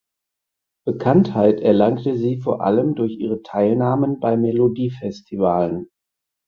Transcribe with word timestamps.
Bekanntheit 0.83 1.59
erlangte 1.59 2.17
sie 2.17 2.37
vor 2.37 2.61
allem 2.63 2.95
durch 2.95 3.17
ihre 3.19 3.43
Teilnahmen 3.43 4.19
beim 4.19 4.41
Melodifestivalen. 4.41 5.91